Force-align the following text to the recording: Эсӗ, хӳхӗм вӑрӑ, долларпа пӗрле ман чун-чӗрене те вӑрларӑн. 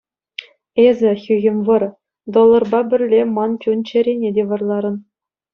Эсӗ, 0.87 1.11
хӳхӗм 1.23 1.57
вӑрӑ, 1.67 1.89
долларпа 2.33 2.79
пӗрле 2.89 3.21
ман 3.35 3.51
чун-чӗрене 3.61 4.29
те 4.35 4.43
вӑрларӑн. 4.49 4.95